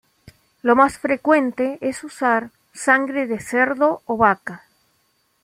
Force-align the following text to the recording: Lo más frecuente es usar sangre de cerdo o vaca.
Lo 0.63 0.75
más 0.75 0.97
frecuente 0.97 1.77
es 1.79 2.03
usar 2.03 2.49
sangre 2.73 3.27
de 3.27 3.39
cerdo 3.39 4.01
o 4.07 4.17
vaca. 4.17 4.65